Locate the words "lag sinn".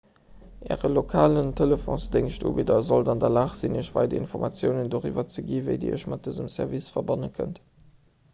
3.37-3.77